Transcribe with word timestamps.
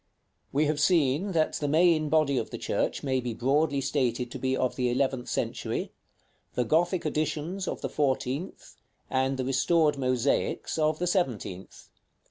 §VI. 0.03 0.47
We 0.51 0.65
have 0.65 0.79
seen 0.79 1.31
that 1.33 1.53
the 1.57 1.67
main 1.67 2.09
body 2.09 2.39
of 2.39 2.49
the 2.49 2.57
church 2.57 3.03
may 3.03 3.19
be 3.19 3.35
broadly 3.35 3.81
stated 3.81 4.31
to 4.31 4.39
be 4.39 4.57
of 4.57 4.75
the 4.75 4.89
eleventh 4.89 5.29
century, 5.29 5.91
the 6.55 6.65
Gothic 6.65 7.05
additions 7.05 7.67
of 7.67 7.81
the 7.81 7.87
fourteenth, 7.87 8.77
and 9.11 9.37
the 9.37 9.45
restored 9.45 9.99
mosaics 9.99 10.79
of 10.79 10.97
the 10.97 11.05
seventeenth. 11.05 11.89